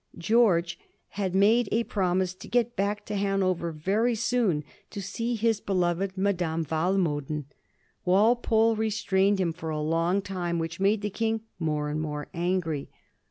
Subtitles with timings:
[0.17, 0.79] George
[1.09, 6.17] had made a promise to get back to Hanover very soon to see his beloved
[6.17, 7.45] Madame Walmo den.
[8.03, 12.89] Walpole restrained him for a long time, which made the King more and more angry.